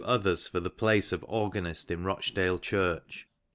Others 0.03 0.47
for 0.47 0.59
the 0.59 0.71
place 0.71 1.11
of 1.11 1.23
organist 1.27 1.91
in 1.91 2.03
Rochdale 2.03 2.57
church. 2.57 3.27